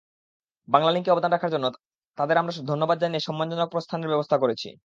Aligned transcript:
বাংলালিংকে 0.67 1.11
অবদান 1.11 1.31
রাখার 1.31 1.51
জন্য 1.51 1.65
তাঁদের 2.17 2.37
আমরা 2.37 2.53
ধন্যবাদ 2.67 2.97
জানিয়ে 2.99 3.25
সম্মানজনক 3.27 3.69
প্রস্থানের 3.71 4.09
ব্যবস্থা 4.09 4.37
করেছি। 4.37 4.69